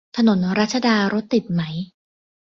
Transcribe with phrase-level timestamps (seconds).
[0.17, 1.61] ถนนรัชดารถติดไหม